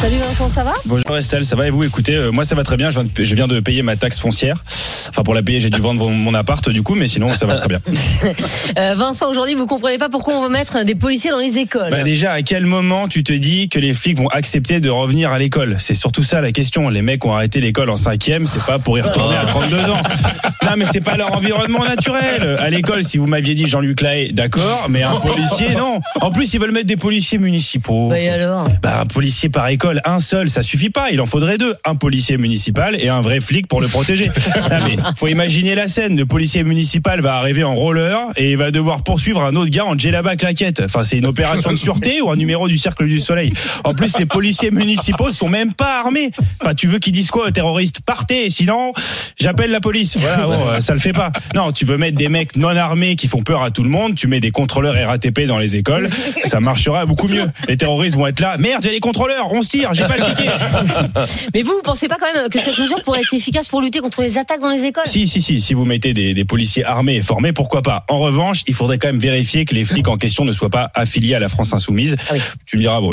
Salut 0.00 0.16
Vincent, 0.18 0.48
ça 0.48 0.62
va? 0.62 0.72
Bonjour 0.84 1.16
Estelle, 1.18 1.44
ça 1.44 1.56
va 1.56 1.66
et 1.66 1.70
vous? 1.70 1.82
Écoutez, 1.82 2.14
euh, 2.14 2.30
moi 2.30 2.44
ça 2.44 2.54
va 2.54 2.62
très 2.62 2.76
bien, 2.76 2.90
je 2.90 3.00
viens, 3.00 3.04
de, 3.12 3.24
je 3.24 3.34
viens 3.34 3.48
de 3.48 3.58
payer 3.58 3.82
ma 3.82 3.96
taxe 3.96 4.20
foncière. 4.20 4.62
Enfin 5.10 5.22
pour 5.22 5.34
la 5.34 5.42
payer, 5.42 5.60
j'ai 5.60 5.70
dû 5.70 5.80
vendre 5.80 6.04
mon- 6.08 6.14
mon 6.14 6.34
appart 6.34 6.68
du 6.70 6.82
coup, 6.82 6.94
mais 6.94 7.08
sinon 7.08 7.34
ça 7.34 7.46
va 7.46 7.56
très 7.56 7.68
bien. 7.68 7.80
Euh, 8.76 8.94
Vincent, 8.94 9.30
aujourd'hui, 9.30 9.54
vous 9.54 9.66
comprenez 9.66 9.98
pas 9.98 10.08
pourquoi 10.08 10.34
on 10.34 10.42
veut 10.42 10.48
mettre 10.50 10.84
des 10.84 10.94
policiers 10.94 11.30
dans 11.30 11.38
les 11.38 11.58
écoles. 11.58 11.90
Bah 11.90 12.02
déjà, 12.04 12.32
à 12.32 12.42
quel 12.42 12.66
moment 12.66 13.08
tu 13.08 13.24
te 13.24 13.32
dis 13.32 13.68
que 13.68 13.78
les 13.78 13.94
flics 13.94 14.18
vont 14.18 14.28
accepter 14.28 14.78
de 14.78 14.90
revenir 14.90 15.32
à 15.32 15.38
l'école? 15.38 15.76
C'est 15.78 15.94
surtout 15.94 16.22
ça 16.22 16.40
la 16.40 16.52
question. 16.52 16.88
Les 16.88 17.02
mecs 17.02 17.24
ont 17.24 17.32
arrêté 17.32 17.60
l'école 17.60 17.88
en 17.90 17.96
cinquième, 17.96 18.44
c'est 18.46 18.64
pas 18.64 18.78
pour 18.78 18.98
y 18.98 19.00
retourner 19.00 19.36
à 19.36 19.46
32 19.46 19.78
ans. 19.90 20.02
Non 20.64 20.72
mais 20.76 20.84
c'est 20.92 21.00
pas 21.00 21.16
leur 21.16 21.34
environnement 21.34 21.84
naturel. 21.84 22.56
À 22.60 22.68
l'école, 22.70 23.02
si 23.04 23.16
vous 23.18 23.26
m'aviez 23.26 23.54
dit 23.54 23.66
Jean-Luc 23.66 24.00
Lahaye, 24.02 24.32
d'accord, 24.32 24.86
mais 24.90 25.02
un 25.02 25.16
policier, 25.16 25.70
non. 25.74 26.00
En 26.20 26.30
plus, 26.30 26.52
ils 26.54 26.60
veulent 26.60 26.72
mettre 26.72 26.86
des 26.86 26.96
policiers 26.96 27.38
municipaux. 27.38 28.10
Bah, 28.10 28.20
et 28.20 28.28
alors? 28.28 28.68
Bah, 28.82 29.00
un 29.00 29.06
policier 29.06 29.48
par 29.48 29.66
école, 29.68 29.87
un 30.04 30.20
seul, 30.20 30.48
ça 30.48 30.62
suffit 30.62 30.90
pas. 30.90 31.10
Il 31.10 31.20
en 31.20 31.26
faudrait 31.26 31.58
deux. 31.58 31.74
Un 31.84 31.94
policier 31.94 32.36
municipal 32.36 32.96
et 33.00 33.08
un 33.08 33.20
vrai 33.20 33.40
flic 33.40 33.66
pour 33.66 33.80
le 33.80 33.88
protéger. 33.88 34.30
Non, 34.68 34.84
mais 34.84 34.96
faut 35.16 35.28
imaginer 35.28 35.74
la 35.74 35.88
scène. 35.88 36.16
Le 36.16 36.26
policier 36.26 36.62
municipal 36.62 37.20
va 37.20 37.36
arriver 37.36 37.64
en 37.64 37.74
roller 37.74 38.18
et 38.36 38.50
il 38.50 38.56
va 38.56 38.70
devoir 38.70 39.02
poursuivre 39.02 39.42
un 39.42 39.54
autre 39.56 39.70
gars 39.70 39.86
en 39.86 39.96
djellaba 39.96 40.36
claquette. 40.36 40.82
Enfin, 40.84 41.04
c'est 41.04 41.16
une 41.16 41.26
opération 41.26 41.70
de 41.70 41.76
sûreté 41.76 42.20
ou 42.20 42.30
un 42.30 42.36
numéro 42.36 42.68
du 42.68 42.76
Cercle 42.76 43.06
du 43.06 43.18
Soleil. 43.18 43.52
En 43.84 43.94
plus, 43.94 44.18
les 44.18 44.26
policiers 44.26 44.70
municipaux 44.70 45.30
sont 45.30 45.48
même 45.48 45.72
pas 45.72 46.00
armés. 46.00 46.30
Enfin, 46.60 46.74
tu 46.74 46.86
veux 46.86 46.98
qu'ils 46.98 47.12
disent 47.12 47.30
quoi 47.30 47.46
aux 47.46 47.50
terroristes? 47.50 48.00
Partez, 48.04 48.50
sinon 48.50 48.92
j'appelle 49.38 49.70
la 49.70 49.80
police. 49.80 50.16
Voilà, 50.18 50.44
bon, 50.44 50.66
euh, 50.68 50.80
ça 50.80 50.92
le 50.94 51.00
fait 51.00 51.12
pas. 51.12 51.32
Non, 51.54 51.72
tu 51.72 51.84
veux 51.84 51.96
mettre 51.96 52.16
des 52.16 52.28
mecs 52.28 52.56
non 52.56 52.68
armés 52.68 53.16
qui 53.16 53.28
font 53.28 53.42
peur 53.42 53.62
à 53.62 53.70
tout 53.70 53.82
le 53.82 53.90
monde. 53.90 54.14
Tu 54.14 54.26
mets 54.26 54.40
des 54.40 54.50
contrôleurs 54.50 54.94
RATP 55.08 55.46
dans 55.46 55.58
les 55.58 55.76
écoles. 55.76 56.08
Ça 56.44 56.60
marchera 56.60 57.06
beaucoup 57.06 57.28
mieux. 57.28 57.46
Les 57.68 57.76
terroristes 57.76 58.16
vont 58.16 58.26
être 58.26 58.40
là. 58.40 58.56
Merde, 58.58 58.82
j'ai 58.82 58.90
les 58.90 59.00
contrôleurs. 59.00 59.52
On 59.52 59.62
se 59.62 59.68
J'ai 59.92 60.04
pas 60.04 60.16
le 60.16 60.24
ticket. 60.24 60.48
Mais 61.54 61.62
vous, 61.62 61.72
vous 61.72 61.82
pensez 61.82 62.08
pas 62.08 62.16
quand 62.20 62.32
même 62.32 62.48
que 62.48 62.60
cette 62.60 62.78
mesure 62.78 63.02
pourrait 63.02 63.20
être 63.20 63.34
efficace 63.34 63.68
pour 63.68 63.80
lutter 63.80 64.00
contre 64.00 64.22
les 64.22 64.38
attaques 64.38 64.60
dans 64.60 64.68
les 64.68 64.84
écoles? 64.84 65.04
Si, 65.06 65.26
si, 65.26 65.42
si, 65.42 65.60
si 65.60 65.74
vous 65.74 65.84
mettez 65.84 66.14
des, 66.14 66.34
des 66.34 66.44
policiers 66.44 66.84
armés 66.84 67.16
et 67.16 67.22
formés, 67.22 67.52
pourquoi 67.52 67.82
pas? 67.82 68.04
En 68.08 68.18
revanche, 68.18 68.62
il 68.66 68.74
faudrait 68.74 68.98
quand 68.98 69.08
même 69.08 69.18
vérifier 69.18 69.64
que 69.64 69.74
les 69.74 69.84
flics 69.84 70.08
en 70.08 70.16
question 70.16 70.44
ne 70.44 70.52
soient 70.52 70.70
pas 70.70 70.90
affiliés 70.94 71.34
à 71.34 71.38
la 71.38 71.48
France 71.48 71.72
Insoumise. 71.72 72.16
Ah 72.28 72.34
oui. 72.34 72.40
Tu 72.66 72.76
me 72.76 72.82
diras, 72.82 73.00
bon, 73.00 73.12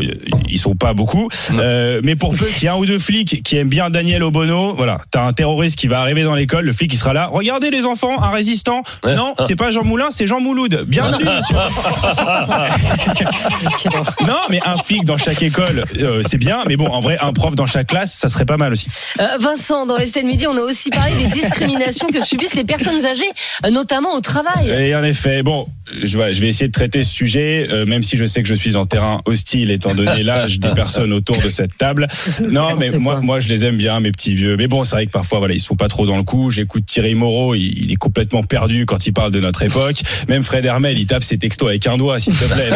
ils 0.50 0.60
sont 0.60 0.76
pas 0.76 0.94
beaucoup, 0.94 1.30
euh, 1.52 2.02
mais 2.04 2.16
pour 2.16 2.36
peu 2.36 2.46
qu'il 2.56 2.64
y 2.64 2.66
ait 2.66 2.70
un 2.70 2.78
ou 2.78 2.86
deux 2.86 3.00
flics 3.00 3.44
qui 3.44 3.58
aiment 3.58 3.70
bien 3.70 3.90
Daniel 3.90 4.24
Obono, 4.24 4.76
voilà, 4.76 5.00
t'as 5.12 5.26
un 5.26 5.34
terroriste 5.34 5.78
qui 5.78 5.88
va 5.88 6.02
arriver 6.02 6.24
dans 6.24 6.36
l'école, 6.36 6.66
le 6.66 6.74
flic 6.74 6.92
qui 6.92 6.98
sera 6.98 7.14
là. 7.14 7.30
Regardez 7.32 7.70
les 7.70 7.86
enfants, 7.86 8.22
un 8.22 8.30
résistant. 8.30 8.84
Non, 9.06 9.34
c'est 9.48 9.56
pas 9.56 9.72
Jean 9.72 9.84
Moulin, 9.84 10.08
c'est 10.12 10.28
Jean 10.28 10.40
Mouloud. 10.40 10.86
Bienvenue, 10.88 11.26
monsieur. 11.26 11.56
non, 14.26 14.36
mais 14.50 14.60
un 14.66 14.78
flic 14.78 15.06
dans 15.06 15.18
chaque 15.18 15.42
école, 15.42 15.86
euh, 16.02 16.22
c'est 16.28 16.38
bien, 16.38 16.55
mais 16.68 16.78
bon, 16.78 16.88
en 16.88 17.00
vrai, 17.00 17.18
un 17.22 17.34
prof 17.34 17.56
dans 17.56 17.66
chaque 17.66 17.88
classe, 17.88 18.14
ça 18.14 18.30
serait 18.30 18.46
pas 18.46 18.58
mal 18.58 18.72
aussi. 18.72 18.88
Euh, 19.20 19.38
Vincent, 19.40 19.86
dans 19.86 19.98
Estelle 19.98 20.26
Midi, 20.26 20.48
on 20.48 20.58
a 20.58 20.62
aussi 20.62 20.90
parlé 20.90 21.14
des 21.16 21.28
discriminations 21.28 22.08
que 22.08 22.24
subissent 22.24 22.56
les 22.56 22.64
personnes 22.64 23.06
âgées, 23.06 23.30
euh, 23.66 23.70
notamment 23.72 24.14
au 24.16 24.22
travail. 24.22 24.70
Et 24.70 24.96
en 24.96 25.04
effet, 25.04 25.44
bon, 25.44 25.68
je, 26.04 26.16
voilà, 26.16 26.34
je 26.34 26.42
vais 26.42 26.48
essayer 26.48 26.68
de 26.68 26.74
traiter 26.74 27.04
ce 27.04 27.14
sujet, 27.14 27.68
euh, 27.70 27.86
même 27.86 28.04
si 28.04 28.18
je 28.18 28.26
sais 28.26 28.42
que 28.42 28.48
je 28.48 28.56
suis 28.56 28.76
en 28.76 28.86
terrain 28.86 29.22
hostile 29.26 29.72
étant 29.72 29.94
donné 29.94 30.24
l'âge 30.24 30.60
des 30.60 30.70
personnes 30.70 31.14
autour 31.14 31.38
de 31.38 31.50
cette 31.50 31.78
table. 31.78 32.08
Non, 32.42 32.76
mais 32.78 32.92
moi, 32.92 33.22
moi, 33.22 33.40
je 33.40 33.48
les 33.50 33.66
aime 33.66 33.78
bien, 33.78 34.00
mes 34.00 34.12
petits 34.12 34.34
vieux. 34.34 34.56
Mais 34.58 34.68
bon, 34.68 34.84
c'est 34.84 34.96
vrai 34.96 35.06
que 35.06 35.12
parfois, 35.12 35.40
voilà, 35.40 35.54
ils 35.54 35.60
sont 35.60 35.76
pas 35.76 35.88
trop 35.88 36.06
dans 36.06 36.18
le 36.18 36.24
coup. 36.24 36.52
J'écoute 36.52 36.86
Thierry 36.86 37.16
Moreau, 37.16 37.56
il, 37.56 37.84
il 37.84 37.92
est 37.92 37.98
complètement 37.98 38.44
perdu 38.44 38.86
quand 38.86 39.06
il 39.06 39.14
parle 39.14 39.32
de 39.32 39.40
notre 39.40 39.62
époque. 39.64 39.98
Même 40.28 40.44
Fred 40.44 40.66
Hermel, 40.66 40.98
il 40.98 41.06
tape 41.06 41.24
ses 41.24 41.38
textos 41.38 41.70
avec 41.70 41.86
un 41.88 41.98
doigt, 41.98 42.20
s'il 42.20 42.36
te 42.36 42.46
plaît. 42.46 42.70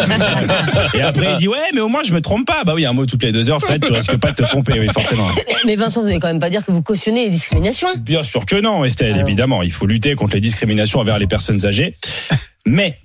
Et 0.94 1.02
après, 1.02 1.32
il 1.32 1.38
dit 1.38 1.48
ouais, 1.48 1.58
mais 1.74 1.82
au 1.82 1.88
moins, 1.88 2.04
je 2.04 2.14
me 2.14 2.22
trompe 2.22 2.46
pas. 2.46 2.64
Bah 2.66 2.74
oui, 2.76 2.86
un 2.86 2.94
mot 2.94 3.06
toutes 3.06 3.24
les 3.24 3.32
deux 3.32 3.50
heures, 3.50 3.62
Fred, 3.70 3.86
tu 3.86 3.94
risques 3.94 4.18
pas 4.18 4.32
de 4.32 4.36
te 4.36 4.44
tromper, 4.44 4.80
oui, 4.80 4.88
forcément. 4.92 5.28
Mais 5.66 5.76
Vincent, 5.76 6.02
vous 6.02 6.08
n'allez 6.08 6.20
quand 6.20 6.28
même 6.28 6.40
pas 6.40 6.50
dire 6.50 6.66
que 6.66 6.72
vous 6.72 6.82
cautionnez 6.82 7.26
les 7.26 7.30
discriminations 7.30 7.88
Bien 7.98 8.24
sûr 8.24 8.46
que 8.46 8.56
non, 8.56 8.84
Estelle, 8.84 9.14
Alors. 9.14 9.28
évidemment. 9.28 9.62
Il 9.62 9.72
faut 9.72 9.86
lutter 9.86 10.16
contre 10.16 10.34
les 10.34 10.42
discriminations 10.42 11.00
envers 11.00 11.20
les 11.20 11.28
personnes 11.28 11.66
âgées. 11.66 11.96
Mais, 12.72 12.98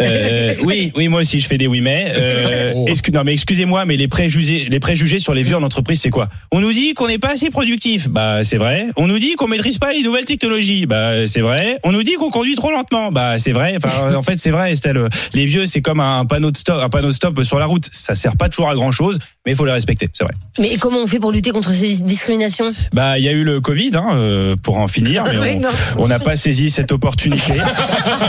euh, 0.00 0.54
oui, 0.62 0.92
oui, 0.96 1.08
moi 1.08 1.20
aussi 1.20 1.40
je 1.40 1.46
fais 1.46 1.58
des 1.58 1.66
oui 1.66 1.80
mais. 1.80 2.12
Euh, 2.16 2.72
excu- 2.86 3.12
non 3.12 3.22
mais 3.24 3.32
excusez-moi, 3.34 3.84
mais 3.84 3.96
les 3.96 4.08
préjugés, 4.08 4.66
les 4.70 4.80
préjugés 4.80 5.18
sur 5.18 5.34
les 5.34 5.42
vieux 5.42 5.56
en 5.56 5.62
entreprise, 5.62 6.00
c'est 6.00 6.10
quoi? 6.10 6.28
On 6.52 6.60
nous 6.60 6.72
dit 6.72 6.94
qu'on 6.94 7.08
n'est 7.08 7.18
pas 7.18 7.32
assez 7.32 7.50
productif, 7.50 8.08
bah 8.08 8.44
c'est 8.44 8.56
vrai. 8.56 8.86
On 8.96 9.06
nous 9.06 9.18
dit 9.18 9.34
qu'on 9.34 9.48
maîtrise 9.48 9.78
pas 9.78 9.92
les 9.92 10.02
nouvelles 10.02 10.24
technologies, 10.24 10.86
bah 10.86 11.26
c'est 11.26 11.40
vrai. 11.40 11.78
On 11.84 11.92
nous 11.92 12.02
dit 12.02 12.14
qu'on 12.14 12.30
conduit 12.30 12.54
trop 12.54 12.70
lentement, 12.70 13.12
bah 13.12 13.38
c'est 13.38 13.52
vrai. 13.52 13.76
Enfin, 13.82 14.14
en 14.14 14.22
fait 14.22 14.38
c'est 14.38 14.50
vrai, 14.50 14.72
Estelle. 14.72 15.06
Les 15.34 15.44
vieux 15.46 15.66
c'est 15.66 15.80
comme 15.82 16.00
un 16.00 16.24
panneau 16.24 16.50
de 16.50 16.56
stop, 16.56 16.80
un 16.82 16.88
panneau 16.88 17.10
stop 17.10 17.42
sur 17.42 17.58
la 17.58 17.66
route. 17.66 17.88
Ça 17.92 18.14
sert 18.14 18.36
pas 18.36 18.48
toujours 18.48 18.70
à 18.70 18.74
grand 18.74 18.92
chose, 18.92 19.18
mais 19.44 19.52
il 19.52 19.56
faut 19.56 19.66
les 19.66 19.72
respecter, 19.72 20.08
c'est 20.12 20.24
vrai. 20.24 20.32
Mais 20.60 20.76
comment 20.80 20.98
on 20.98 21.06
fait 21.06 21.18
pour 21.20 21.32
lutter 21.32 21.50
contre 21.50 21.72
ces 21.72 21.96
discriminations? 21.96 22.70
Bah, 22.92 23.18
il 23.18 23.24
y 23.24 23.28
a 23.28 23.32
eu 23.32 23.44
le 23.44 23.60
Covid, 23.60 23.90
hein, 23.94 24.10
euh, 24.14 24.56
pour 24.56 24.78
en 24.78 24.88
finir, 24.88 25.24
mais 25.42 25.60
on- 25.96 26.04
on 26.04 26.08
n'a 26.08 26.18
pas 26.18 26.36
saisi 26.36 26.70
cette 26.70 26.92
opportunité. 26.92 27.52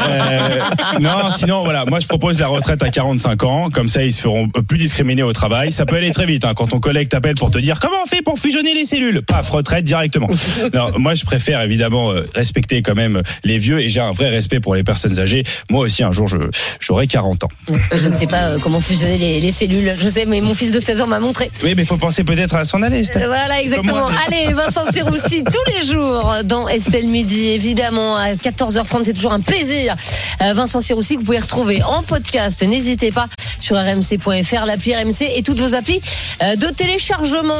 Euh, 0.09 0.59
non, 0.99 1.31
sinon, 1.31 1.63
voilà, 1.63 1.85
moi 1.85 1.99
je 1.99 2.07
propose 2.07 2.39
la 2.39 2.47
retraite 2.47 2.81
à 2.83 2.89
45 2.89 3.43
ans, 3.43 3.69
comme 3.69 3.87
ça 3.87 4.03
ils 4.03 4.13
se 4.13 4.21
feront 4.21 4.49
plus 4.49 4.77
discriminés 4.77 5.23
au 5.23 5.33
travail. 5.33 5.71
Ça 5.71 5.85
peut 5.85 5.95
aller 5.95 6.11
très 6.11 6.25
vite, 6.25 6.45
hein, 6.45 6.53
quand 6.55 6.67
ton 6.67 6.79
collègue 6.79 7.09
t'appelle 7.09 7.35
pour 7.35 7.51
te 7.51 7.59
dire 7.59 7.79
comment 7.79 7.97
on 8.03 8.07
fait 8.07 8.21
pour 8.21 8.37
fusionner 8.37 8.73
les 8.73 8.85
cellules? 8.85 9.21
Paf, 9.21 9.49
retraite 9.49 9.83
directement. 9.85 10.27
Non, 10.73 10.91
moi 10.97 11.13
je 11.13 11.25
préfère 11.25 11.61
évidemment 11.61 12.11
euh, 12.11 12.27
respecter 12.35 12.81
quand 12.81 12.95
même 12.95 13.21
les 13.43 13.57
vieux 13.57 13.79
et 13.81 13.89
j'ai 13.89 13.99
un 14.01 14.11
vrai 14.11 14.29
respect 14.29 14.59
pour 14.59 14.75
les 14.75 14.83
personnes 14.83 15.19
âgées. 15.19 15.43
Moi 15.69 15.81
aussi, 15.81 16.03
un 16.03 16.11
jour, 16.11 16.27
j'aurai 16.79 17.07
40 17.07 17.43
ans. 17.45 17.49
Je 17.93 18.07
ne 18.07 18.13
sais 18.13 18.27
pas 18.27 18.49
euh, 18.49 18.57
comment 18.61 18.79
fusionner 18.79 19.17
les, 19.17 19.39
les 19.41 19.51
cellules. 19.51 19.95
Je 19.99 20.07
sais, 20.07 20.25
mais 20.25 20.41
mon 20.41 20.53
fils 20.53 20.71
de 20.71 20.79
16 20.79 21.01
ans 21.01 21.07
m'a 21.07 21.19
montré. 21.19 21.49
Oui, 21.63 21.73
mais 21.75 21.85
faut 21.85 21.97
penser 21.97 22.23
peut-être 22.23 22.55
à 22.55 22.63
s'en 22.63 22.81
aller. 22.81 23.03
Euh, 23.15 23.27
Voilà, 23.27 23.61
exactement. 23.61 24.07
Allez, 24.27 24.53
Vincent 24.53 24.83
Serroussi, 24.91 25.43
tous 25.43 25.71
les 25.71 25.85
jours 25.85 26.33
dans 26.45 26.67
Estelle 26.67 27.07
Midi, 27.07 27.47
évidemment, 27.47 28.15
à 28.15 28.33
14h30, 28.33 29.03
c'est 29.03 29.13
toujours 29.13 29.33
un 29.33 29.41
plaisir. 29.41 29.95
Euh, 30.41 30.53
Vincent 30.53 30.68
Serroussi, 30.79 31.15
que 31.15 31.19
vous 31.19 31.25
pouvez 31.25 31.39
retrouver 31.39 31.81
en 31.81 32.03
podcast. 32.03 32.61
N'hésitez 32.61 33.11
pas 33.11 33.27
sur 33.59 33.75
rmc.fr, 33.75 34.65
l'appli 34.65 34.95
RMC 34.95 35.23
et 35.35 35.41
toutes 35.41 35.59
vos 35.59 35.73
applis 35.73 36.01
euh, 36.43 36.55
de 36.55 36.67
téléchargement. 36.67 37.57